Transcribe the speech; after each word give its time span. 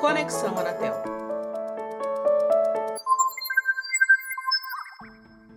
Conexão 0.00 0.56
Anatel. 0.56 0.94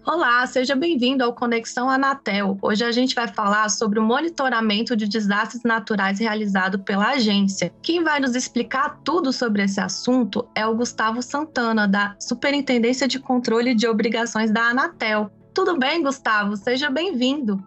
Olá, 0.04 0.44
seja 0.48 0.76
bem-vindo 0.76 1.24
ao 1.24 1.32
Conexão 1.32 1.88
Anatel. 1.88 2.58
Hoje 2.60 2.84
a 2.84 2.92
gente 2.92 3.14
vai 3.14 3.28
falar 3.28 3.70
sobre 3.70 4.00
o 4.00 4.04
monitoramento 4.04 4.96
de 4.96 5.08
desastres 5.08 5.62
naturais 5.64 6.20
realizado 6.20 6.80
pela 6.80 7.12
agência. 7.12 7.72
Quem 7.84 8.04
vai 8.04 8.20
nos 8.20 8.36
explicar 8.36 9.00
tudo 9.04 9.32
sobre 9.32 9.62
esse 9.62 9.80
assunto 9.80 10.50
é 10.56 10.66
o 10.66 10.76
Gustavo 10.76 11.22
Santana, 11.22 11.88
da 11.88 12.16
Superintendência 12.20 13.08
de 13.08 13.20
Controle 13.20 13.76
de 13.76 13.88
Obrigações 13.88 14.50
da 14.50 14.70
Anatel. 14.70 15.30
Tudo 15.54 15.78
bem, 15.78 16.02
Gustavo? 16.02 16.58
Seja 16.58 16.90
bem-vindo. 16.90 17.64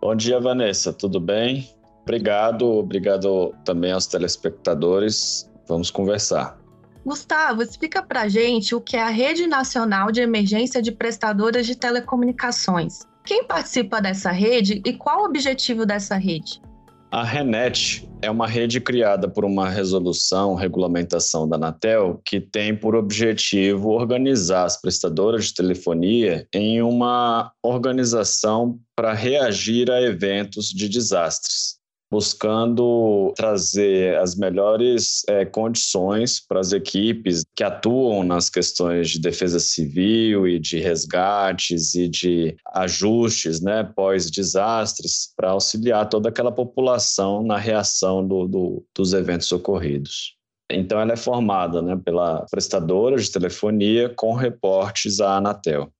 Bom 0.00 0.14
dia, 0.14 0.40
Vanessa. 0.40 0.90
Tudo 0.90 1.20
bem? 1.20 1.68
Obrigado, 2.00 2.66
obrigado 2.66 3.54
também 3.62 3.92
aos 3.92 4.06
telespectadores. 4.06 5.52
Vamos 5.66 5.90
conversar. 5.90 6.58
Gustavo, 7.04 7.62
explica 7.62 8.02
para 8.02 8.28
gente 8.28 8.74
o 8.74 8.80
que 8.80 8.96
é 8.96 9.02
a 9.02 9.08
Rede 9.08 9.46
Nacional 9.46 10.10
de 10.10 10.22
Emergência 10.22 10.80
de 10.80 10.90
Prestadoras 10.90 11.66
de 11.66 11.76
Telecomunicações. 11.76 13.00
Quem 13.24 13.44
participa 13.44 14.00
dessa 14.00 14.30
rede 14.30 14.82
e 14.84 14.92
qual 14.94 15.22
o 15.22 15.26
objetivo 15.26 15.84
dessa 15.84 16.16
rede? 16.16 16.62
A 17.10 17.22
RENET 17.22 18.08
é 18.22 18.30
uma 18.30 18.46
rede 18.46 18.80
criada 18.80 19.28
por 19.28 19.44
uma 19.44 19.68
resolução, 19.68 20.54
regulamentação 20.54 21.48
da 21.48 21.56
Anatel, 21.56 22.20
que 22.24 22.40
tem 22.40 22.74
por 22.74 22.96
objetivo 22.96 23.90
organizar 23.90 24.64
as 24.64 24.80
prestadoras 24.80 25.46
de 25.46 25.54
telefonia 25.54 26.46
em 26.52 26.82
uma 26.82 27.52
organização 27.62 28.80
para 28.96 29.12
reagir 29.12 29.90
a 29.90 30.02
eventos 30.02 30.70
de 30.70 30.88
desastres 30.88 31.78
buscando 32.14 33.32
trazer 33.34 34.16
as 34.18 34.36
melhores 34.36 35.24
é, 35.28 35.44
condições 35.44 36.38
para 36.38 36.60
as 36.60 36.70
equipes 36.70 37.44
que 37.56 37.64
atuam 37.64 38.22
nas 38.22 38.48
questões 38.48 39.10
de 39.10 39.18
defesa 39.18 39.58
civil 39.58 40.46
e 40.46 40.60
de 40.60 40.78
resgates 40.78 41.96
e 41.96 42.06
de 42.06 42.56
ajustes 42.72 43.60
né, 43.60 43.82
pós-desastres, 43.82 45.32
para 45.36 45.50
auxiliar 45.50 46.08
toda 46.08 46.28
aquela 46.28 46.52
população 46.52 47.42
na 47.42 47.58
reação 47.58 48.24
do, 48.24 48.46
do, 48.46 48.84
dos 48.94 49.12
eventos 49.12 49.50
ocorridos. 49.50 50.36
Então, 50.70 51.00
ela 51.00 51.14
é 51.14 51.16
formada 51.16 51.82
né, 51.82 52.00
pela 52.04 52.46
prestadora 52.48 53.16
de 53.16 53.28
telefonia 53.28 54.08
com 54.08 54.34
reportes 54.34 55.18
à 55.18 55.38
Anatel. 55.38 55.92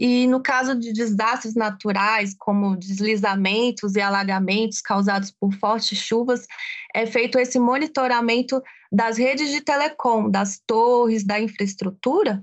E 0.00 0.26
no 0.26 0.40
caso 0.40 0.74
de 0.74 0.94
desastres 0.94 1.54
naturais, 1.54 2.34
como 2.38 2.74
deslizamentos 2.74 3.96
e 3.96 4.00
alagamentos 4.00 4.80
causados 4.80 5.30
por 5.30 5.52
fortes 5.52 5.98
chuvas, 5.98 6.46
é 6.94 7.04
feito 7.04 7.38
esse 7.38 7.58
monitoramento 7.58 8.62
das 8.90 9.18
redes 9.18 9.50
de 9.50 9.60
telecom, 9.60 10.30
das 10.30 10.58
torres, 10.66 11.22
da 11.22 11.38
infraestrutura? 11.38 12.42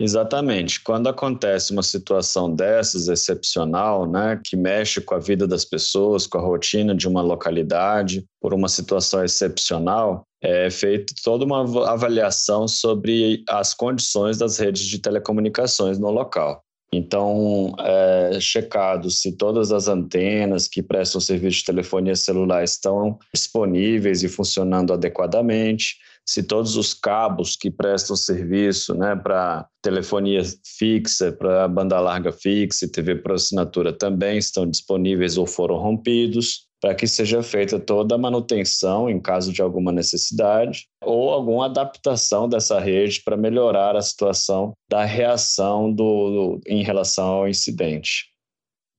Exatamente. 0.00 0.82
Quando 0.82 1.08
acontece 1.08 1.72
uma 1.72 1.84
situação 1.84 2.52
dessas, 2.52 3.06
excepcional, 3.06 4.10
né, 4.10 4.40
que 4.44 4.56
mexe 4.56 5.00
com 5.00 5.14
a 5.14 5.20
vida 5.20 5.46
das 5.46 5.64
pessoas, 5.64 6.26
com 6.26 6.38
a 6.38 6.42
rotina 6.42 6.92
de 6.92 7.06
uma 7.06 7.22
localidade, 7.22 8.24
por 8.40 8.52
uma 8.52 8.68
situação 8.68 9.22
excepcional, 9.22 10.24
é 10.42 10.68
feita 10.70 11.14
toda 11.22 11.44
uma 11.44 11.88
avaliação 11.88 12.66
sobre 12.66 13.44
as 13.48 13.74
condições 13.74 14.38
das 14.38 14.58
redes 14.58 14.82
de 14.82 14.98
telecomunicações 14.98 15.96
no 15.96 16.10
local. 16.10 16.64
Então, 16.92 17.72
é 17.78 18.40
checado 18.40 19.10
se 19.10 19.32
todas 19.32 19.70
as 19.70 19.86
antenas 19.86 20.66
que 20.66 20.82
prestam 20.82 21.20
serviço 21.20 21.58
de 21.58 21.64
telefonia 21.66 22.16
celular 22.16 22.64
estão 22.64 23.18
disponíveis 23.32 24.24
e 24.24 24.28
funcionando 24.28 24.92
adequadamente, 24.92 25.98
se 26.26 26.42
todos 26.42 26.76
os 26.76 26.94
cabos 26.94 27.56
que 27.56 27.70
prestam 27.70 28.14
serviço 28.14 28.94
né, 28.94 29.16
para 29.16 29.66
telefonia 29.82 30.42
fixa, 30.64 31.32
para 31.32 31.66
banda 31.66 31.98
larga 31.98 32.32
fixa 32.32 32.84
e 32.84 32.90
TV 32.90 33.16
por 33.16 33.32
assinatura 33.32 33.92
também 33.92 34.38
estão 34.38 34.68
disponíveis 34.68 35.36
ou 35.36 35.46
foram 35.46 35.76
rompidos 35.76 36.68
para 36.80 36.94
que 36.94 37.06
seja 37.06 37.42
feita 37.42 37.78
toda 37.78 38.14
a 38.14 38.18
manutenção 38.18 39.10
em 39.10 39.20
caso 39.20 39.52
de 39.52 39.60
alguma 39.60 39.92
necessidade 39.92 40.86
ou 41.04 41.30
alguma 41.30 41.66
adaptação 41.66 42.48
dessa 42.48 42.80
rede 42.80 43.20
para 43.22 43.36
melhorar 43.36 43.96
a 43.96 44.02
situação 44.02 44.72
da 44.88 45.04
reação 45.04 45.92
do, 45.92 46.30
do, 46.30 46.60
em 46.66 46.82
relação 46.82 47.26
ao 47.26 47.48
incidente. 47.48 48.30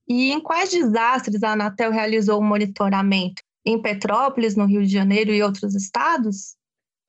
E 0.08 0.32
em 0.32 0.40
quais 0.40 0.70
desastres 0.70 1.42
a 1.42 1.54
Anatel 1.54 1.92
realizou 1.92 2.40
o 2.40 2.44
monitoramento? 2.44 3.42
Em 3.66 3.82
Petrópolis, 3.82 4.56
no 4.56 4.66
Rio 4.66 4.86
de 4.86 4.92
Janeiro 4.92 5.32
e 5.32 5.42
outros 5.42 5.76
estados? 5.76 6.56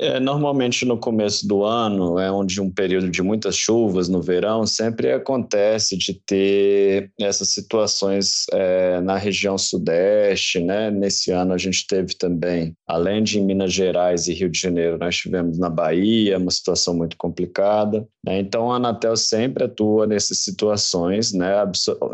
É, 0.02 0.18
normalmente 0.18 0.84
no 0.84 0.98
começo 0.98 1.46
do 1.46 1.62
ano, 1.62 2.18
é 2.18 2.28
onde 2.28 2.60
um 2.60 2.68
período 2.68 3.08
de 3.08 3.22
muitas 3.22 3.54
chuvas 3.54 4.08
no 4.08 4.20
verão, 4.20 4.66
sempre 4.66 5.12
acontece 5.12 5.96
de 5.96 6.12
ter 6.12 7.12
essas 7.20 7.50
situações 7.50 8.46
é, 8.52 9.00
na 9.00 9.16
região 9.16 9.56
sudeste, 9.56 10.58
né? 10.58 10.90
Nesse 10.90 11.30
ano 11.30 11.52
a 11.52 11.58
gente 11.58 11.86
teve 11.86 12.16
também, 12.16 12.74
além 12.84 13.22
de 13.22 13.38
em 13.38 13.44
Minas 13.44 13.72
Gerais 13.72 14.26
e 14.26 14.34
Rio 14.34 14.50
de 14.50 14.58
Janeiro, 14.58 14.98
nós 14.98 15.16
tivemos 15.16 15.56
na 15.56 15.70
Bahia 15.70 16.36
uma 16.36 16.50
situação 16.50 16.94
muito 16.96 17.16
complicada. 17.16 18.04
Né? 18.26 18.40
Então 18.40 18.72
a 18.72 18.76
Anatel 18.76 19.16
sempre 19.16 19.62
atua 19.62 20.04
nessas 20.04 20.38
situações, 20.38 21.32
né? 21.32 21.52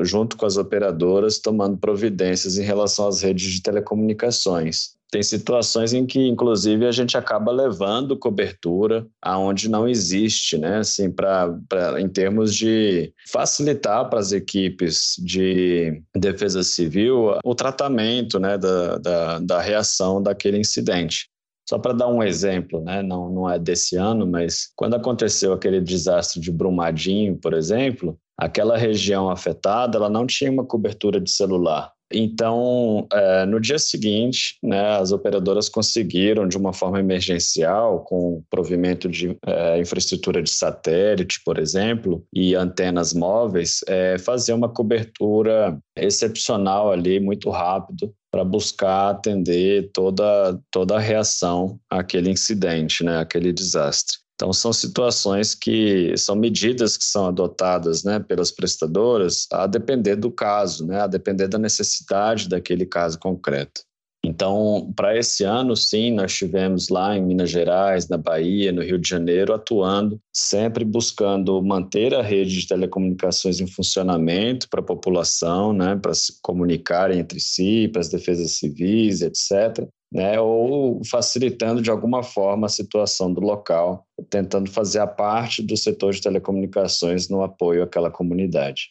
Junto 0.01 0.37
com 0.37 0.45
as 0.45 0.59
operadoras, 0.59 1.39
tomando 1.39 1.79
providências 1.79 2.59
em 2.59 2.65
relação 2.65 3.09
às 3.09 3.23
redes 3.23 3.51
de 3.51 3.63
telecomunicações 3.63 4.98
tem 5.11 5.23
situações 5.23 5.93
em 5.93 6.05
que, 6.05 6.27
inclusive, 6.27 6.87
a 6.87 6.93
gente 6.93 7.17
acaba 7.17 7.51
levando 7.51 8.19
cobertura 8.19 9.07
aonde 9.23 9.69
não 9.69 9.89
existe, 9.89 10.59
né? 10.59 10.79
Assim, 10.79 11.11
pra, 11.11 11.55
pra, 11.69 12.01
em 12.01 12.09
termos 12.09 12.55
de 12.55 13.13
facilitar 13.31 14.09
para 14.09 14.19
as 14.19 14.33
equipes 14.33 15.15
de 15.19 16.03
defesa 16.15 16.63
civil 16.63 17.39
o 17.45 17.55
tratamento 17.55 18.39
né, 18.39 18.59
da, 18.59 18.99
da, 18.99 19.39
da 19.39 19.61
reação 19.61 20.23
daquele 20.23 20.59
incidente. 20.59 21.29
Só 21.69 21.79
para 21.79 21.93
dar 21.93 22.09
um 22.09 22.23
exemplo, 22.23 22.83
né? 22.83 23.03
não, 23.03 23.29
não 23.29 23.51
é 23.51 23.59
desse 23.59 23.97
ano, 23.97 24.27
mas 24.27 24.73
quando 24.75 24.95
aconteceu 24.95 25.53
aquele 25.53 25.83
desastre 25.83 26.41
de 26.41 26.51
Brumadinho, 26.51 27.37
por 27.37 27.53
exemplo, 27.53 28.19
aquela 28.39 28.79
região 28.79 29.29
afetada 29.29 29.99
ela 29.99 30.09
não 30.09 30.27
tinha 30.27 30.51
uma 30.51 30.65
cobertura 30.65 31.21
de 31.21 31.31
celular. 31.31 31.93
Então, 32.13 33.07
é, 33.13 33.45
no 33.47 33.61
dia 33.61 33.79
seguinte, 33.79 34.59
né, 34.63 34.97
as 34.97 35.13
operadoras 35.13 35.69
conseguiram, 35.69 36.49
de 36.49 36.57
uma 36.57 36.73
forma 36.73 36.99
emergencial, 36.99 38.01
com 38.05 38.43
provimento 38.49 39.09
de 39.09 39.37
é, 39.47 39.79
infraestrutura 39.79 40.43
de 40.43 40.51
satélite, 40.51 41.41
por 41.45 41.59
exemplo, 41.59 42.25
e 42.33 42.55
antenas 42.55 43.13
móveis, 43.13 43.81
é, 43.87 44.19
fazer 44.19 44.55
uma 44.55 44.69
cobertura 44.69 45.79
excepcional 45.97 46.91
ali, 46.91 47.21
muito 47.21 47.51
rápido, 47.51 48.13
para 48.31 48.45
buscar 48.45 49.11
atender 49.11 49.91
toda, 49.93 50.59
toda 50.71 50.97
a 50.97 51.01
reação 51.01 51.79
àquele 51.91 52.31
incidente, 52.31 53.05
né, 53.05 53.19
àquele 53.19 53.53
desastre. 53.53 54.19
Então, 54.39 54.53
são 54.53 54.73
situações 54.73 55.53
que 55.53 56.17
são 56.17 56.37
medidas 56.37 56.97
que 56.97 57.03
são 57.03 57.27
adotadas 57.27 58.05
né, 58.05 58.21
pelas 58.21 58.53
prestadoras 58.53 59.49
a 59.53 59.67
depender 59.67 60.15
do 60.15 60.31
caso, 60.31 60.87
né, 60.87 61.01
a 61.01 61.09
depender 61.09 61.49
da 61.49 61.59
necessidade 61.59 62.49
daquele 62.49 62.87
caso 62.87 63.19
concreto. 63.19 63.88
Então, 64.25 64.93
para 64.97 65.17
esse 65.17 65.45
ano, 65.45 65.77
sim, 65.77 66.13
nós 66.13 66.35
tivemos 66.35 66.89
lá 66.89 67.17
em 67.17 67.25
Minas 67.25 67.51
Gerais, 67.51 68.09
na 68.09 68.19
Bahia, 68.19 68.73
no 68.73 68.83
Rio 68.83 68.99
de 68.99 69.09
Janeiro, 69.09 69.55
atuando, 69.55 70.21
sempre 70.33 70.85
buscando 70.85 71.63
manter 71.63 72.15
a 72.15 72.21
rede 72.21 72.61
de 72.61 72.67
telecomunicações 72.67 73.61
em 73.61 73.67
funcionamento 73.67 74.69
para 74.69 74.81
a 74.81 74.85
população, 74.85 75.73
né, 75.73 75.97
para 75.97 76.15
se 76.15 76.41
comunicar 76.43 77.11
entre 77.11 77.41
si, 77.41 77.89
para 77.89 78.01
as 78.01 78.09
defesas 78.09 78.53
civis, 78.53 79.23
etc 79.23 79.89
né, 80.13 80.41
ou 80.41 81.03
facilitando 81.05 81.83
de 81.83 81.91
alguma 81.91 82.23
forma 82.23 82.67
a 82.67 82.71
situação 82.71 83.33
do 83.33 83.41
local, 83.41 84.07
tentando 84.31 84.71
fazer 84.71 85.01
a 85.01 85.07
parte 85.07 85.63
do 85.63 85.77
setor 85.77 86.13
de 86.13 86.23
telecomunicações 86.23 87.29
no 87.29 87.43
apoio 87.43 87.83
àquela 87.83 88.11
comunidade. 88.11 88.91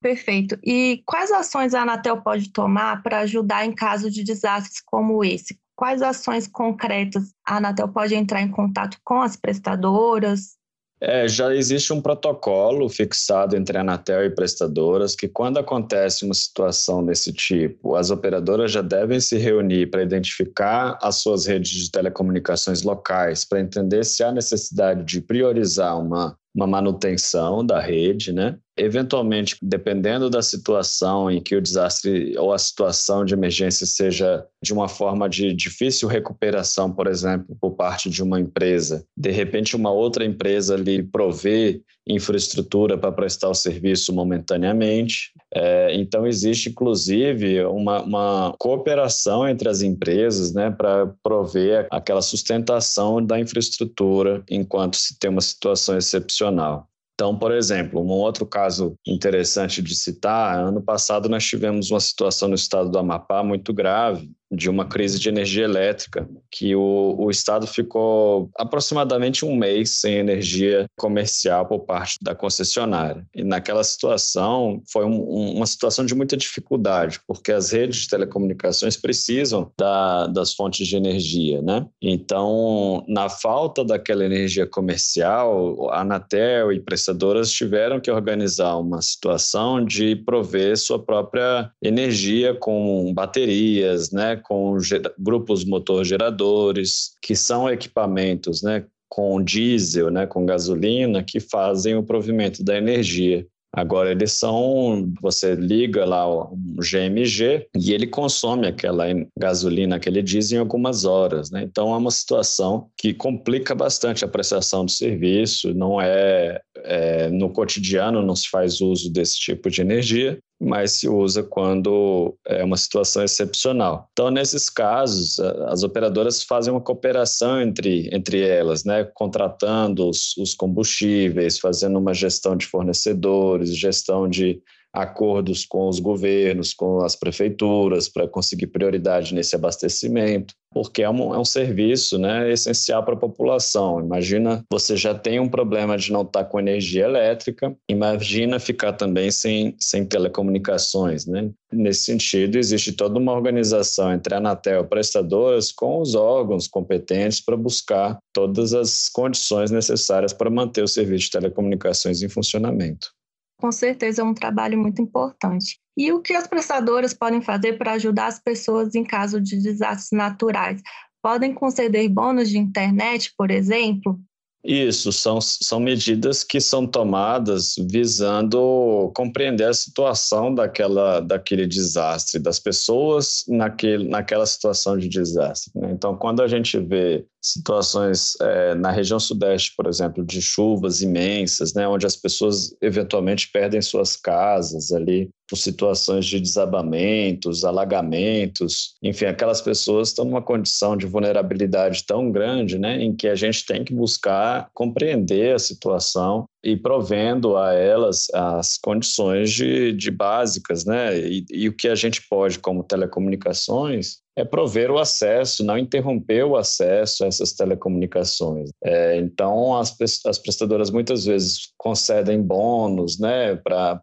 Perfeito. 0.00 0.58
E 0.64 1.02
quais 1.06 1.30
ações 1.32 1.74
a 1.74 1.82
Anatel 1.82 2.20
pode 2.22 2.52
tomar 2.52 3.02
para 3.02 3.20
ajudar 3.20 3.64
em 3.64 3.74
caso 3.74 4.10
de 4.10 4.22
desastres 4.22 4.80
como 4.84 5.24
esse? 5.24 5.58
Quais 5.74 6.00
ações 6.02 6.46
concretas 6.46 7.34
a 7.46 7.56
Anatel 7.56 7.88
pode 7.88 8.14
entrar 8.14 8.40
em 8.40 8.50
contato 8.50 8.98
com 9.04 9.20
as 9.20 9.36
prestadoras, 9.36 10.56
é, 10.98 11.28
já 11.28 11.54
existe 11.54 11.92
um 11.92 12.00
protocolo 12.00 12.88
fixado 12.88 13.54
entre 13.54 13.76
a 13.76 13.82
Anatel 13.82 14.24
e 14.24 14.30
prestadoras 14.30 15.14
que, 15.14 15.28
quando 15.28 15.58
acontece 15.58 16.24
uma 16.24 16.32
situação 16.32 17.04
desse 17.04 17.34
tipo, 17.34 17.96
as 17.96 18.10
operadoras 18.10 18.72
já 18.72 18.80
devem 18.80 19.20
se 19.20 19.36
reunir 19.36 19.90
para 19.90 20.02
identificar 20.02 20.98
as 21.02 21.16
suas 21.16 21.44
redes 21.44 21.70
de 21.70 21.90
telecomunicações 21.90 22.82
locais, 22.82 23.44
para 23.44 23.60
entender 23.60 24.04
se 24.04 24.24
há 24.24 24.32
necessidade 24.32 25.04
de 25.04 25.20
priorizar 25.20 26.00
uma, 26.00 26.34
uma 26.54 26.66
manutenção 26.66 27.64
da 27.64 27.78
rede, 27.78 28.32
né? 28.32 28.58
Eventualmente, 28.78 29.56
dependendo 29.62 30.28
da 30.28 30.42
situação 30.42 31.30
em 31.30 31.40
que 31.40 31.56
o 31.56 31.62
desastre 31.62 32.36
ou 32.38 32.52
a 32.52 32.58
situação 32.58 33.24
de 33.24 33.32
emergência 33.32 33.86
seja 33.86 34.44
de 34.62 34.72
uma 34.72 34.88
forma 34.88 35.28
de 35.28 35.54
difícil 35.54 36.08
recuperação, 36.08 36.92
por 36.92 37.06
exemplo, 37.06 37.56
por 37.60 37.72
parte 37.72 38.10
de 38.10 38.22
uma 38.22 38.38
empresa, 38.38 39.04
de 39.16 39.30
repente 39.30 39.74
uma 39.74 39.90
outra 39.90 40.24
empresa 40.24 40.76
lhe 40.76 41.02
provê 41.02 41.80
infraestrutura 42.06 42.96
para 42.96 43.10
prestar 43.10 43.48
o 43.48 43.54
serviço 43.54 44.12
momentaneamente. 44.12 45.32
É, 45.52 45.94
então, 45.94 46.26
existe, 46.26 46.68
inclusive, 46.68 47.64
uma, 47.64 48.02
uma, 48.02 48.54
cooperação 48.58 49.48
entre 49.48 49.68
as 49.68 49.82
empresas 49.82 50.52
né, 50.52 50.70
para 50.70 51.06
prover 51.22 51.88
aquela 51.90 52.22
sustentação 52.22 53.24
da 53.24 53.40
infraestrutura 53.40 54.44
enquanto 54.48 54.96
se 54.96 55.18
tem 55.18 55.30
uma 55.30 55.40
situação 55.40 55.96
excepcional. 55.96 56.88
Então, 57.16 57.38
por 57.38 57.50
exemplo, 57.50 58.02
um 58.02 58.10
outro 58.10 58.44
caso 58.44 58.94
interessante 59.06 59.80
de 59.80 59.96
citar, 59.96 60.58
ano 60.58 60.82
passado 60.82 61.30
nós 61.30 61.46
tivemos 61.46 61.90
uma 61.90 61.98
situação 61.98 62.46
no 62.46 62.54
estado 62.54 62.90
do 62.90 62.98
Amapá 62.98 63.42
muito 63.42 63.72
grave, 63.72 64.30
de 64.50 64.70
uma 64.70 64.84
crise 64.84 65.18
de 65.18 65.28
energia 65.28 65.64
elétrica, 65.64 66.28
que 66.50 66.74
o, 66.74 67.16
o 67.18 67.30
Estado 67.30 67.66
ficou 67.66 68.48
aproximadamente 68.56 69.44
um 69.44 69.56
mês 69.56 70.00
sem 70.00 70.14
energia 70.14 70.86
comercial 70.96 71.66
por 71.66 71.80
parte 71.80 72.16
da 72.22 72.34
concessionária. 72.34 73.24
E 73.34 73.42
naquela 73.42 73.82
situação 73.82 74.80
foi 74.90 75.04
um, 75.04 75.20
uma 75.56 75.66
situação 75.66 76.04
de 76.04 76.14
muita 76.14 76.36
dificuldade, 76.36 77.20
porque 77.26 77.52
as 77.52 77.72
redes 77.72 78.02
de 78.02 78.08
telecomunicações 78.08 78.96
precisam 78.96 79.70
da, 79.76 80.26
das 80.28 80.54
fontes 80.54 80.86
de 80.86 80.96
energia, 80.96 81.60
né? 81.60 81.86
Então, 82.00 83.04
na 83.08 83.28
falta 83.28 83.84
daquela 83.84 84.24
energia 84.24 84.66
comercial, 84.66 85.90
a 85.90 86.00
Anatel 86.00 86.72
e 86.72 86.80
prestadoras 86.80 87.50
tiveram 87.50 88.00
que 88.00 88.10
organizar 88.10 88.76
uma 88.76 89.02
situação 89.02 89.84
de 89.84 90.14
prover 90.16 90.76
sua 90.76 91.02
própria 91.02 91.70
energia 91.82 92.54
com 92.54 93.12
baterias, 93.12 94.10
né? 94.10 94.35
Com 94.36 94.76
grupos 95.18 95.64
motor 95.64 96.04
geradores, 96.04 97.12
que 97.22 97.34
são 97.34 97.68
equipamentos 97.68 98.62
né, 98.62 98.84
com 99.08 99.42
diesel, 99.42 100.10
né, 100.10 100.26
com 100.26 100.46
gasolina, 100.46 101.22
que 101.22 101.40
fazem 101.40 101.96
o 101.96 102.02
provimento 102.02 102.62
da 102.64 102.76
energia. 102.76 103.46
Agora, 103.76 104.10
eles 104.10 104.32
são. 104.32 105.12
Você 105.20 105.54
liga 105.54 106.06
lá 106.06 106.26
o 106.26 106.56
GMG 106.78 107.68
e 107.76 107.92
ele 107.92 108.06
consome 108.06 108.66
aquela 108.66 109.04
gasolina 109.38 110.00
que 110.00 110.08
ele 110.08 110.22
diz 110.22 110.50
em 110.50 110.56
algumas 110.56 111.04
horas. 111.04 111.50
Né? 111.50 111.62
Então, 111.62 111.92
é 111.92 111.96
uma 111.98 112.10
situação 112.10 112.88
que 112.96 113.12
complica 113.12 113.74
bastante 113.74 114.24
a 114.24 114.28
prestação 114.28 114.86
do 114.86 114.90
serviço. 114.90 115.74
Não 115.74 116.00
é, 116.00 116.58
é. 116.86 117.28
No 117.28 117.50
cotidiano, 117.50 118.22
não 118.22 118.36
se 118.36 118.48
faz 118.48 118.80
uso 118.80 119.12
desse 119.12 119.38
tipo 119.38 119.70
de 119.70 119.80
energia 119.80 120.38
mas 120.60 120.92
se 120.92 121.08
usa 121.08 121.42
quando 121.42 122.36
é 122.46 122.64
uma 122.64 122.76
situação 122.76 123.22
excepcional. 123.22 124.08
Então, 124.12 124.30
nesses 124.30 124.70
casos, 124.70 125.38
as 125.68 125.82
operadoras 125.82 126.42
fazem 126.42 126.72
uma 126.72 126.80
cooperação 126.80 127.60
entre, 127.60 128.08
entre 128.12 128.40
elas, 128.40 128.84
né? 128.84 129.04
contratando 129.14 130.08
os, 130.08 130.36
os 130.38 130.54
combustíveis, 130.54 131.58
fazendo 131.58 131.98
uma 131.98 132.14
gestão 132.14 132.56
de 132.56 132.66
fornecedores, 132.66 133.76
gestão 133.76 134.28
de 134.28 134.60
acordos 134.96 135.66
com 135.66 135.88
os 135.88 136.00
governos, 136.00 136.72
com 136.72 137.00
as 137.04 137.14
prefeituras, 137.14 138.08
para 138.08 138.26
conseguir 138.26 138.68
prioridade 138.68 139.34
nesse 139.34 139.54
abastecimento, 139.54 140.54
porque 140.72 141.02
é 141.02 141.10
um, 141.10 141.34
é 141.34 141.38
um 141.38 141.44
serviço 141.44 142.18
né, 142.18 142.50
essencial 142.50 143.04
para 143.04 143.14
a 143.14 143.18
população. 143.18 144.00
Imagina, 144.00 144.64
você 144.70 144.96
já 144.96 145.14
tem 145.14 145.38
um 145.38 145.48
problema 145.48 145.98
de 145.98 146.10
não 146.10 146.22
estar 146.22 146.44
com 146.44 146.58
energia 146.58 147.04
elétrica, 147.04 147.76
imagina 147.88 148.58
ficar 148.58 148.94
também 148.94 149.30
sem, 149.30 149.76
sem 149.78 150.04
telecomunicações. 150.04 151.26
Né? 151.26 151.50
Nesse 151.70 152.04
sentido, 152.04 152.56
existe 152.56 152.92
toda 152.92 153.18
uma 153.18 153.32
organização 153.32 154.12
entre 154.12 154.34
a 154.34 154.38
Anatel 154.38 154.82
e 154.82 154.88
prestadoras 154.88 155.70
com 155.70 156.00
os 156.00 156.14
órgãos 156.14 156.66
competentes 156.66 157.40
para 157.40 157.56
buscar 157.56 158.18
todas 158.32 158.72
as 158.72 159.10
condições 159.10 159.70
necessárias 159.70 160.32
para 160.32 160.48
manter 160.48 160.82
o 160.82 160.88
serviço 160.88 161.24
de 161.24 161.30
telecomunicações 161.32 162.22
em 162.22 162.28
funcionamento 162.28 163.15
com 163.56 163.72
certeza 163.72 164.22
é 164.22 164.24
um 164.24 164.34
trabalho 164.34 164.78
muito 164.78 165.00
importante. 165.00 165.78
E 165.96 166.12
o 166.12 166.20
que 166.20 166.34
as 166.34 166.46
prestadoras 166.46 167.14
podem 167.14 167.40
fazer 167.40 167.78
para 167.78 167.92
ajudar 167.92 168.26
as 168.26 168.38
pessoas 168.38 168.94
em 168.94 169.04
caso 169.04 169.40
de 169.40 169.60
desastres 169.60 170.10
naturais? 170.12 170.82
Podem 171.22 171.54
conceder 171.54 172.08
bônus 172.08 172.50
de 172.50 172.58
internet, 172.58 173.32
por 173.36 173.50
exemplo? 173.50 174.20
Isso, 174.66 175.12
são, 175.12 175.40
são 175.40 175.78
medidas 175.78 176.42
que 176.42 176.60
são 176.60 176.88
tomadas 176.88 177.74
visando 177.88 179.12
compreender 179.14 179.68
a 179.68 179.74
situação 179.74 180.52
daquela, 180.52 181.20
daquele 181.20 181.68
desastre, 181.68 182.40
das 182.40 182.58
pessoas 182.58 183.44
naquele, 183.46 184.08
naquela 184.08 184.44
situação 184.44 184.98
de 184.98 185.08
desastre. 185.08 185.70
Né? 185.72 185.92
Então, 185.92 186.16
quando 186.16 186.42
a 186.42 186.48
gente 186.48 186.80
vê 186.80 187.24
situações 187.40 188.32
é, 188.40 188.74
na 188.74 188.90
região 188.90 189.20
sudeste, 189.20 189.72
por 189.76 189.86
exemplo, 189.86 190.24
de 190.24 190.42
chuvas 190.42 191.00
imensas, 191.00 191.72
né, 191.72 191.86
onde 191.86 192.04
as 192.04 192.16
pessoas 192.16 192.74
eventualmente 192.82 193.48
perdem 193.52 193.80
suas 193.80 194.16
casas 194.16 194.90
ali 194.90 195.30
por 195.48 195.56
situações 195.56 196.26
de 196.26 196.40
desabamentos, 196.40 197.64
alagamentos, 197.64 198.94
enfim, 199.02 199.26
aquelas 199.26 199.60
pessoas 199.60 200.08
estão 200.08 200.24
numa 200.24 200.42
condição 200.42 200.96
de 200.96 201.06
vulnerabilidade 201.06 202.04
tão 202.04 202.30
grande, 202.30 202.78
né, 202.78 203.02
em 203.02 203.14
que 203.14 203.28
a 203.28 203.34
gente 203.34 203.64
tem 203.64 203.84
que 203.84 203.94
buscar 203.94 204.68
compreender 204.74 205.54
a 205.54 205.58
situação 205.58 206.48
e 206.66 206.76
provendo 206.76 207.56
a 207.56 207.72
elas 207.72 208.26
as 208.34 208.76
condições 208.76 209.52
de, 209.52 209.92
de 209.92 210.10
básicas, 210.10 210.84
né, 210.84 211.16
e, 211.16 211.46
e 211.48 211.68
o 211.68 211.72
que 211.72 211.86
a 211.86 211.94
gente 211.94 212.26
pode 212.28 212.58
como 212.58 212.82
telecomunicações 212.82 214.18
é 214.36 214.44
prover 214.44 214.90
o 214.90 214.98
acesso, 214.98 215.64
não 215.64 215.78
interromper 215.78 216.44
o 216.44 216.56
acesso 216.56 217.24
a 217.24 217.26
essas 217.26 217.54
telecomunicações. 217.54 218.68
É, 218.84 219.16
então, 219.16 219.74
as, 219.74 219.96
as 220.26 220.38
prestadoras 220.38 220.90
muitas 220.90 221.24
vezes 221.24 221.72
concedem 221.78 222.42
bônus 222.42 223.18
né, 223.18 223.56
para 223.56 223.98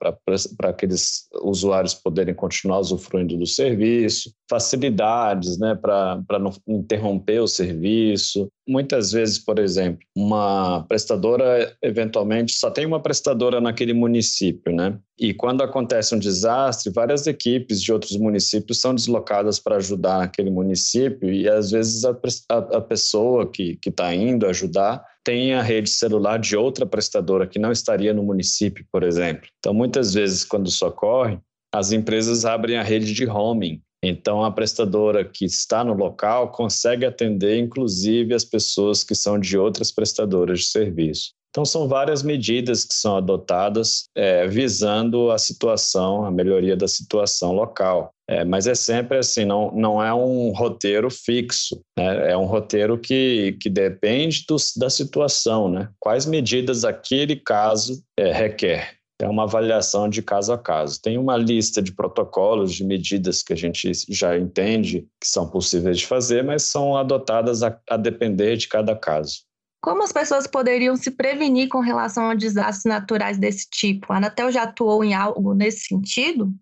aqueles 0.64 1.28
usuários 1.44 1.94
poderem 1.94 2.34
continuar 2.34 2.80
usufruindo 2.80 3.38
do 3.38 3.46
serviço, 3.46 4.34
facilidades 4.50 5.60
né, 5.60 5.76
para 5.76 6.40
não 6.40 6.52
interromper 6.68 7.40
o 7.40 7.48
serviço. 7.48 8.48
Muitas 8.68 9.12
vezes, 9.12 9.38
por 9.38 9.60
exemplo, 9.60 10.00
uma 10.16 10.84
prestadora, 10.88 11.76
eventualmente, 11.84 12.53
só 12.58 12.72
tem 12.72 12.86
uma 12.86 13.02
prestadora 13.02 13.60
naquele 13.60 13.94
município, 13.94 14.74
né? 14.74 14.98
E 15.20 15.34
quando 15.34 15.62
acontece 15.62 16.16
um 16.16 16.20
desastre, 16.20 16.92
várias 16.92 17.28
equipes 17.28 17.82
de 17.82 17.92
outros 17.92 18.18
municípios 18.18 18.80
são 18.80 18.94
deslocadas 18.96 19.60
para 19.60 19.78
ajudar 19.78 20.24
aquele 20.24 20.50
município 20.50 21.32
e 21.32 21.48
às 21.48 21.72
vezes 21.72 22.04
a, 22.06 22.16
a, 22.50 22.58
a 22.78 22.82
pessoa 22.82 23.50
que 23.50 23.80
está 23.86 24.14
indo 24.14 24.48
ajudar 24.48 25.04
tem 25.24 25.54
a 25.54 25.62
rede 25.62 25.90
celular 25.90 26.38
de 26.38 26.56
outra 26.56 26.86
prestadora 26.86 27.48
que 27.48 27.58
não 27.58 27.72
estaria 27.72 28.14
no 28.14 28.24
município, 28.24 28.86
por 28.92 29.04
exemplo. 29.04 29.48
Então, 29.60 29.74
muitas 29.74 30.14
vezes, 30.14 30.44
quando 30.44 30.68
isso 30.68 30.86
ocorre, 30.86 31.40
as 31.74 31.92
empresas 31.92 32.46
abrem 32.46 32.78
a 32.78 32.84
rede 32.84 33.14
de 33.14 33.26
roaming. 33.26 33.82
Então, 34.04 34.44
a 34.44 34.52
prestadora 34.52 35.24
que 35.24 35.46
está 35.46 35.82
no 35.84 35.94
local 35.94 36.52
consegue 36.52 37.06
atender, 37.06 37.58
inclusive, 37.58 38.34
as 38.34 38.44
pessoas 38.44 39.02
que 39.02 39.16
são 39.16 39.40
de 39.40 39.58
outras 39.58 39.94
prestadoras 39.94 40.60
de 40.60 40.66
serviço. 40.66 41.32
Então, 41.54 41.64
são 41.64 41.88
várias 41.88 42.24
medidas 42.24 42.84
que 42.84 42.96
são 42.96 43.16
adotadas 43.16 44.06
é, 44.16 44.48
visando 44.48 45.30
a 45.30 45.38
situação, 45.38 46.26
a 46.26 46.32
melhoria 46.32 46.76
da 46.76 46.88
situação 46.88 47.52
local. 47.52 48.12
É, 48.28 48.44
mas 48.44 48.66
é 48.66 48.74
sempre 48.74 49.20
assim, 49.20 49.46
não, 49.46 49.70
não 49.72 50.04
é 50.04 50.12
um 50.12 50.50
roteiro 50.50 51.12
fixo, 51.12 51.80
né? 51.96 52.32
é 52.32 52.36
um 52.38 52.46
roteiro 52.46 52.98
que, 52.98 53.56
que 53.62 53.70
depende 53.70 54.46
do, 54.48 54.56
da 54.78 54.90
situação, 54.90 55.70
né? 55.70 55.90
quais 56.00 56.26
medidas 56.26 56.84
aquele 56.84 57.36
caso 57.36 58.02
é, 58.18 58.32
requer. 58.32 58.96
É 59.22 59.28
uma 59.28 59.44
avaliação 59.44 60.10
de 60.10 60.24
caso 60.24 60.52
a 60.52 60.58
caso. 60.58 61.00
Tem 61.00 61.20
uma 61.20 61.38
lista 61.38 61.84
de 61.84 61.94
protocolos, 61.94 62.74
de 62.74 62.84
medidas 62.84 63.44
que 63.44 63.54
a 63.54 63.56
gente 63.56 63.92
já 64.10 64.36
entende 64.38 65.08
que 65.22 65.28
são 65.28 65.48
possíveis 65.48 66.00
de 66.00 66.08
fazer, 66.08 66.44
mas 66.44 66.64
são 66.64 66.98
adotadas 66.98 67.62
a, 67.62 67.80
a 67.88 67.96
depender 67.96 68.58
de 68.58 68.68
cada 68.68 68.96
caso. 68.96 69.44
Como 69.84 70.02
as 70.02 70.14
pessoas 70.14 70.48
poderiam 70.48 70.96
se 70.96 71.12
prevenir 71.12 71.68
com 71.68 71.82
relação 71.82 72.30
a 72.30 72.36
desastres 72.36 72.86
naturais 72.86 73.38
desse 73.38 73.70
tipo? 73.70 74.14
A 74.14 74.16
Anatel 74.16 74.50
já 74.50 74.64
atuou 74.64 75.04
em 75.04 75.14
algo 75.14 75.54
nesse 75.54 75.88
sentido? 75.88 76.54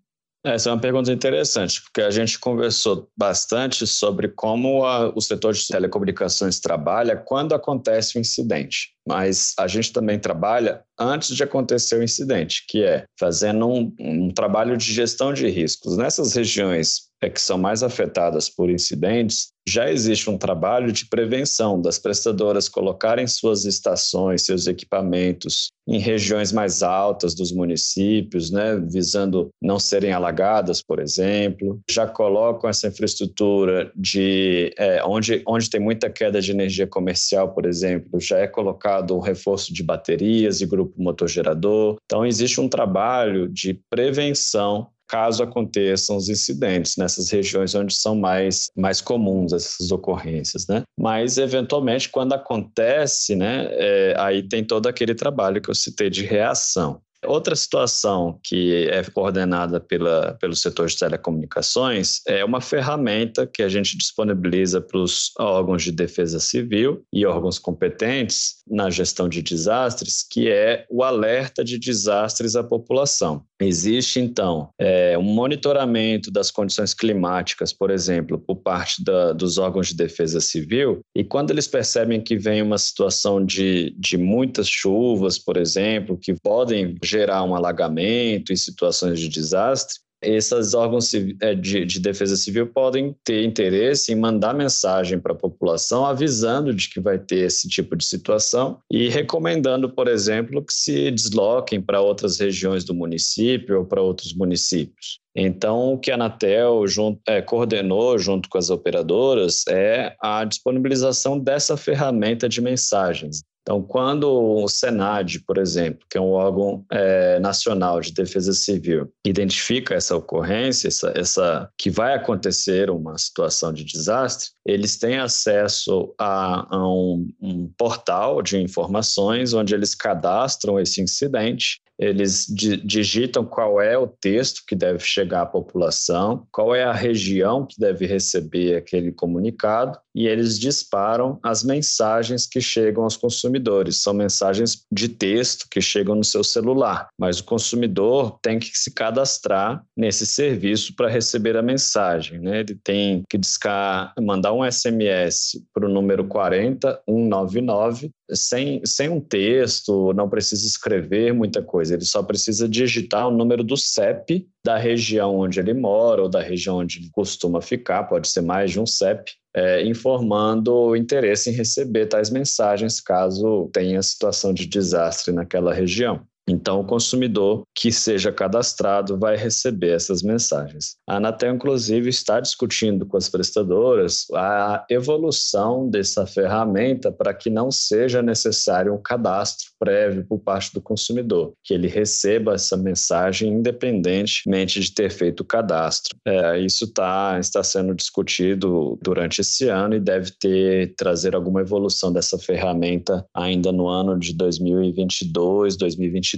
Essa 0.44 0.70
é 0.70 0.72
uma 0.72 0.80
pergunta 0.80 1.12
interessante, 1.12 1.80
porque 1.80 2.02
a 2.02 2.10
gente 2.10 2.36
conversou 2.36 3.08
bastante 3.16 3.86
sobre 3.86 4.26
como 4.26 4.84
a, 4.84 5.16
o 5.16 5.20
setor 5.20 5.54
de 5.54 5.64
telecomunicações 5.68 6.58
trabalha 6.58 7.16
quando 7.16 7.54
acontece 7.54 8.18
um 8.18 8.20
incidente. 8.20 8.92
Mas 9.06 9.52
a 9.58 9.66
gente 9.66 9.92
também 9.92 10.18
trabalha 10.18 10.82
antes 10.98 11.34
de 11.34 11.42
acontecer 11.42 11.96
o 11.96 12.02
incidente, 12.02 12.64
que 12.68 12.82
é 12.82 13.04
fazendo 13.18 13.66
um, 13.66 13.94
um 13.98 14.30
trabalho 14.30 14.76
de 14.76 14.92
gestão 14.92 15.32
de 15.32 15.48
riscos. 15.48 15.96
Nessas 15.96 16.34
regiões 16.34 17.10
é, 17.22 17.30
que 17.30 17.40
são 17.40 17.56
mais 17.56 17.82
afetadas 17.82 18.48
por 18.48 18.68
incidentes, 18.68 19.52
já 19.66 19.88
existe 19.88 20.28
um 20.28 20.36
trabalho 20.36 20.90
de 20.90 21.06
prevenção 21.06 21.80
das 21.80 21.96
prestadoras 21.96 22.68
colocarem 22.68 23.28
suas 23.28 23.64
estações, 23.64 24.42
seus 24.42 24.66
equipamentos 24.66 25.68
em 25.86 25.98
regiões 25.98 26.52
mais 26.52 26.82
altas 26.82 27.32
dos 27.34 27.52
municípios, 27.52 28.50
né, 28.50 28.76
visando 28.76 29.50
não 29.60 29.78
serem 29.78 30.12
alagadas, 30.12 30.82
por 30.82 30.98
exemplo. 30.98 31.80
Já 31.88 32.08
colocam 32.08 32.68
essa 32.68 32.88
infraestrutura 32.88 33.92
de 33.94 34.74
é, 34.76 35.02
onde, 35.04 35.42
onde 35.46 35.70
tem 35.70 35.80
muita 35.80 36.10
queda 36.10 36.40
de 36.40 36.50
energia 36.50 36.86
comercial, 36.86 37.52
por 37.54 37.64
exemplo, 37.64 38.20
já 38.20 38.38
é 38.38 38.48
colocado 38.48 38.91
um 39.10 39.20
reforço 39.20 39.72
de 39.72 39.82
baterias 39.82 40.60
e 40.60 40.66
grupo 40.66 41.00
motor-gerador. 41.00 41.96
Então, 42.04 42.26
existe 42.26 42.60
um 42.60 42.68
trabalho 42.68 43.48
de 43.48 43.80
prevenção 43.88 44.88
caso 45.08 45.42
aconteçam 45.42 46.16
os 46.16 46.30
incidentes 46.30 46.96
nessas 46.96 47.28
regiões 47.28 47.74
onde 47.74 47.94
são 47.94 48.16
mais, 48.16 48.70
mais 48.74 49.02
comuns 49.02 49.52
essas 49.52 49.92
ocorrências, 49.92 50.66
né? 50.66 50.84
Mas, 50.98 51.36
eventualmente, 51.36 52.08
quando 52.08 52.32
acontece, 52.32 53.36
né, 53.36 53.68
é, 53.72 54.14
aí 54.16 54.42
tem 54.42 54.64
todo 54.64 54.86
aquele 54.86 55.14
trabalho 55.14 55.60
que 55.60 55.68
eu 55.68 55.74
citei 55.74 56.08
de 56.08 56.24
reação. 56.24 57.02
Outra 57.24 57.54
situação 57.54 58.38
que 58.42 58.86
é 58.88 59.02
coordenada 59.04 59.78
pela, 59.80 60.36
pelo 60.40 60.56
setor 60.56 60.88
de 60.88 60.98
telecomunicações 60.98 62.20
é 62.26 62.44
uma 62.44 62.60
ferramenta 62.60 63.46
que 63.46 63.62
a 63.62 63.68
gente 63.68 63.96
disponibiliza 63.96 64.80
para 64.80 64.98
os 64.98 65.32
órgãos 65.38 65.82
de 65.82 65.92
defesa 65.92 66.40
civil 66.40 67.04
e 67.12 67.24
órgãos 67.24 67.58
competentes 67.58 68.62
na 68.68 68.90
gestão 68.90 69.28
de 69.28 69.42
desastres, 69.42 70.24
que 70.28 70.50
é 70.50 70.84
o 70.90 71.02
alerta 71.02 71.64
de 71.64 71.78
desastres 71.78 72.56
à 72.56 72.64
população. 72.64 73.44
Existe, 73.60 74.18
então, 74.18 74.70
é, 74.78 75.16
um 75.16 75.22
monitoramento 75.22 76.30
das 76.30 76.50
condições 76.50 76.92
climáticas, 76.92 77.72
por 77.72 77.90
exemplo, 77.90 78.38
por 78.38 78.56
parte 78.56 79.04
da, 79.04 79.32
dos 79.32 79.56
órgãos 79.56 79.88
de 79.88 79.94
defesa 79.94 80.40
civil, 80.40 81.00
e 81.14 81.22
quando 81.22 81.50
eles 81.50 81.68
percebem 81.68 82.20
que 82.20 82.36
vem 82.36 82.60
uma 82.60 82.78
situação 82.78 83.44
de, 83.44 83.94
de 83.96 84.18
muitas 84.18 84.68
chuvas, 84.68 85.38
por 85.38 85.56
exemplo, 85.56 86.18
que 86.20 86.34
podem 86.34 86.96
gerar 87.12 87.44
um 87.44 87.54
alagamento 87.54 88.52
em 88.52 88.56
situações 88.56 89.20
de 89.20 89.28
desastre, 89.28 90.00
esses 90.22 90.72
órgãos 90.72 91.12
é, 91.40 91.54
de, 91.54 91.84
de, 91.84 92.00
defesa 92.00 92.36
civil 92.36 92.68
podem 92.68 93.14
ter 93.24 93.44
interesse 93.44 94.12
em 94.12 94.16
mandar 94.16 94.54
mensagem 94.54 95.18
para 95.18 95.32
a 95.32 95.36
população 95.36 96.06
avisando 96.06 96.72
de 96.72 96.88
que 96.88 97.00
vai 97.00 97.18
ter 97.18 97.46
esse 97.46 97.68
tipo 97.68 97.96
de 97.96 98.04
situação 98.04 98.78
e 98.90 99.08
recomendando, 99.08 99.90
por 99.90 100.06
exemplo, 100.06 100.64
que 100.64 100.72
se 100.72 101.10
desloquem 101.10 101.80
para 101.80 102.00
outras 102.00 102.38
regiões 102.38 102.84
do 102.84 102.94
município 102.94 103.80
ou 103.80 103.84
para 103.84 104.00
outros 104.00 104.32
municípios. 104.32 105.20
Então, 105.34 105.94
o 105.94 105.98
que 105.98 106.10
a 106.10 106.14
Anatel 106.14 106.86
junto, 106.86 107.20
é, 107.26 107.42
coordenou 107.42 108.18
junto 108.18 108.48
com 108.48 108.58
as 108.58 108.70
operadoras 108.70 109.64
é 109.66 110.14
a 110.20 110.44
disponibilização 110.44 111.38
dessa 111.38 111.76
ferramenta 111.76 112.48
de 112.48 112.60
mensagens. 112.60 113.42
Então, 113.62 113.80
quando 113.80 114.24
o 114.28 114.66
Senad, 114.68 115.38
por 115.46 115.56
exemplo, 115.56 116.04
que 116.10 116.18
é 116.18 116.20
um 116.20 116.32
órgão 116.32 116.84
é, 116.90 117.38
nacional 117.38 118.00
de 118.00 118.12
defesa 118.12 118.52
civil, 118.52 119.12
identifica 119.24 119.94
essa 119.94 120.16
ocorrência, 120.16 120.88
essa, 120.88 121.12
essa 121.16 121.70
que 121.78 121.88
vai 121.88 122.14
acontecer 122.14 122.90
uma 122.90 123.16
situação 123.16 123.72
de 123.72 123.84
desastre, 123.84 124.50
eles 124.66 124.98
têm 124.98 125.18
acesso 125.18 126.12
a, 126.18 126.74
a 126.74 126.88
um, 126.88 127.28
um 127.40 127.68
portal 127.78 128.42
de 128.42 128.60
informações 128.60 129.54
onde 129.54 129.74
eles 129.74 129.94
cadastram 129.94 130.80
esse 130.80 131.00
incidente 131.00 131.80
eles 132.02 132.46
digitam 132.48 133.44
qual 133.44 133.80
é 133.80 133.96
o 133.96 134.08
texto 134.08 134.62
que 134.66 134.74
deve 134.74 134.98
chegar 135.00 135.42
à 135.42 135.46
população, 135.46 136.46
qual 136.50 136.74
é 136.74 136.82
a 136.82 136.92
região 136.92 137.64
que 137.64 137.78
deve 137.78 138.06
receber 138.06 138.76
aquele 138.76 139.12
comunicado, 139.12 139.98
e 140.14 140.26
eles 140.26 140.58
disparam 140.58 141.38
as 141.42 141.62
mensagens 141.62 142.46
que 142.46 142.60
chegam 142.60 143.04
aos 143.04 143.16
consumidores. 143.16 144.02
São 144.02 144.12
mensagens 144.12 144.84
de 144.92 145.08
texto 145.08 145.66
que 145.70 145.80
chegam 145.80 146.14
no 146.14 146.24
seu 146.24 146.44
celular, 146.44 147.08
mas 147.18 147.38
o 147.38 147.44
consumidor 147.44 148.38
tem 148.42 148.58
que 148.58 148.76
se 148.76 148.90
cadastrar 148.90 149.82
nesse 149.96 150.26
serviço 150.26 150.94
para 150.94 151.08
receber 151.08 151.56
a 151.56 151.62
mensagem. 151.62 152.38
Né? 152.40 152.60
Ele 152.60 152.74
tem 152.74 153.22
que 153.28 153.38
discar, 153.38 154.12
mandar 154.20 154.52
um 154.52 154.70
SMS 154.70 155.62
para 155.72 155.86
o 155.86 155.88
número 155.88 156.24
40199 156.24 158.10
sem, 158.34 158.80
sem 158.84 159.08
um 159.08 159.20
texto, 159.20 160.12
não 160.14 160.28
precisa 160.28 160.66
escrever 160.66 161.32
muita 161.32 161.62
coisa, 161.62 161.94
ele 161.94 162.04
só 162.04 162.22
precisa 162.22 162.68
digitar 162.68 163.28
o 163.28 163.36
número 163.36 163.62
do 163.62 163.76
CEP 163.76 164.48
da 164.64 164.76
região 164.76 165.36
onde 165.36 165.58
ele 165.58 165.74
mora 165.74 166.22
ou 166.22 166.28
da 166.28 166.40
região 166.40 166.78
onde 166.78 166.98
ele 166.98 167.10
costuma 167.10 167.60
ficar, 167.60 168.04
pode 168.04 168.28
ser 168.28 168.40
mais 168.40 168.70
de 168.70 168.80
um 168.80 168.86
CEP, 168.86 169.32
é, 169.54 169.84
informando 169.84 170.72
o 170.74 170.96
interesse 170.96 171.50
em 171.50 171.52
receber 171.52 172.06
tais 172.06 172.30
mensagens 172.30 173.00
caso 173.00 173.68
tenha 173.72 174.02
situação 174.02 174.54
de 174.54 174.66
desastre 174.66 175.32
naquela 175.32 175.74
região. 175.74 176.26
Então, 176.48 176.80
o 176.80 176.84
consumidor 176.84 177.64
que 177.74 177.92
seja 177.92 178.32
cadastrado 178.32 179.18
vai 179.18 179.36
receber 179.36 179.94
essas 179.94 180.22
mensagens. 180.22 180.96
A 181.08 181.16
Anatel, 181.16 181.54
inclusive, 181.54 182.08
está 182.08 182.40
discutindo 182.40 183.06
com 183.06 183.16
as 183.16 183.28
prestadoras 183.28 184.26
a 184.34 184.84
evolução 184.90 185.88
dessa 185.88 186.26
ferramenta 186.26 187.12
para 187.12 187.32
que 187.32 187.48
não 187.48 187.70
seja 187.70 188.20
necessário 188.22 188.92
um 188.92 189.00
cadastro 189.00 189.70
prévio 189.78 190.26
por 190.26 190.40
parte 190.40 190.72
do 190.72 190.80
consumidor, 190.80 191.52
que 191.62 191.74
ele 191.74 191.88
receba 191.88 192.54
essa 192.54 192.76
mensagem 192.76 193.52
independentemente 193.52 194.80
de 194.80 194.92
ter 194.92 195.10
feito 195.10 195.40
o 195.40 195.44
cadastro. 195.44 196.16
É, 196.26 196.58
isso 196.58 196.92
tá, 196.92 197.38
está 197.38 197.62
sendo 197.62 197.94
discutido 197.94 198.98
durante 199.02 199.40
esse 199.40 199.68
ano 199.68 199.94
e 199.94 200.00
deve 200.00 200.32
ter 200.40 200.94
trazer 200.96 201.34
alguma 201.34 201.60
evolução 201.60 202.12
dessa 202.12 202.38
ferramenta 202.38 203.24
ainda 203.34 203.70
no 203.70 203.88
ano 203.88 204.18
de 204.18 204.34
2022, 204.34 205.76
2023. 205.76 206.31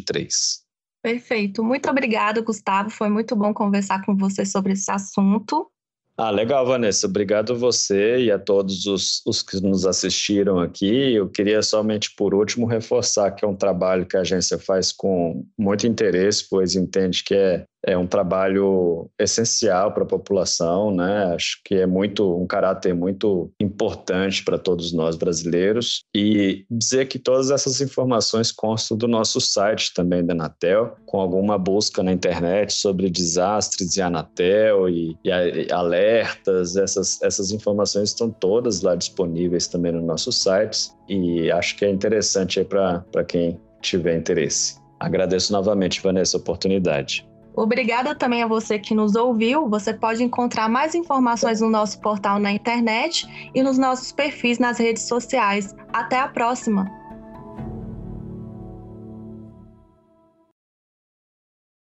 Perfeito. 1.02 1.62
Muito 1.62 1.90
obrigada, 1.90 2.40
Gustavo. 2.40 2.88
Foi 2.88 3.10
muito 3.10 3.36
bom 3.36 3.52
conversar 3.52 4.04
com 4.06 4.16
você 4.16 4.46
sobre 4.46 4.72
esse 4.72 4.90
assunto. 4.90 5.70
Ah, 6.16 6.30
legal, 6.30 6.64
Vanessa. 6.64 7.08
Obrigado 7.08 7.52
a 7.52 7.56
você 7.56 8.20
e 8.24 8.30
a 8.30 8.38
todos 8.38 8.86
os, 8.86 9.20
os, 9.26 9.42
que 9.42 9.60
nos 9.60 9.84
assistiram 9.84 10.60
aqui. 10.60 11.12
Eu 11.12 11.28
queria 11.28 11.60
somente, 11.60 12.14
por 12.14 12.32
último, 12.32 12.66
reforçar 12.66 13.32
que 13.32 13.44
é 13.44 13.48
um 13.48 13.56
trabalho 13.56 14.06
que 14.06 14.16
a 14.16 14.20
agência 14.20 14.56
faz 14.56 14.92
com 14.92 15.44
muito 15.58 15.86
interesse, 15.88 16.46
pois 16.48 16.76
entende 16.76 17.24
que 17.24 17.34
é 17.34 17.64
é 17.86 17.96
um 17.96 18.06
trabalho 18.06 19.10
essencial 19.18 19.92
para 19.92 20.04
a 20.04 20.06
população, 20.06 20.90
né? 20.90 21.34
Acho 21.34 21.60
que 21.64 21.74
é 21.74 21.86
muito 21.86 22.36
um 22.36 22.46
caráter 22.46 22.94
muito 22.94 23.50
importante 23.60 24.42
para 24.44 24.58
todos 24.58 24.92
nós 24.92 25.16
brasileiros 25.16 26.02
e 26.14 26.64
dizer 26.70 27.06
que 27.06 27.18
todas 27.18 27.50
essas 27.50 27.80
informações 27.80 28.50
constam 28.50 28.96
do 28.96 29.06
nosso 29.06 29.40
site 29.40 29.92
também 29.94 30.24
da 30.24 30.32
Anatel, 30.32 30.96
com 31.06 31.20
alguma 31.20 31.58
busca 31.58 32.02
na 32.02 32.12
internet 32.12 32.72
sobre 32.72 33.10
desastres 33.10 33.96
e 33.96 34.02
Anatel 34.02 34.88
e, 34.88 35.16
e 35.22 35.72
alertas, 35.72 36.76
essas 36.76 37.20
essas 37.22 37.50
informações 37.50 38.10
estão 38.10 38.30
todas 38.30 38.82
lá 38.82 38.94
disponíveis 38.94 39.66
também 39.66 39.92
no 39.92 40.00
nosso 40.00 40.32
site 40.32 40.90
e 41.08 41.50
acho 41.50 41.76
que 41.76 41.84
é 41.84 41.90
interessante 41.90 42.64
para 42.64 43.24
quem 43.26 43.60
tiver 43.80 44.16
interesse. 44.16 44.76
Agradeço 44.98 45.52
novamente, 45.52 46.00
Vanessa, 46.00 46.36
a 46.36 46.40
oportunidade. 46.40 47.26
Obrigada 47.56 48.14
também 48.14 48.42
a 48.42 48.46
você 48.46 48.78
que 48.78 48.94
nos 48.94 49.14
ouviu. 49.14 49.68
Você 49.68 49.94
pode 49.94 50.22
encontrar 50.24 50.68
mais 50.68 50.94
informações 50.94 51.60
no 51.60 51.70
nosso 51.70 52.00
portal 52.00 52.38
na 52.38 52.50
internet 52.50 53.26
e 53.54 53.62
nos 53.62 53.78
nossos 53.78 54.10
perfis 54.10 54.58
nas 54.58 54.78
redes 54.78 55.04
sociais. 55.04 55.74
Até 55.92 56.18
a 56.18 56.28
próxima! 56.28 57.03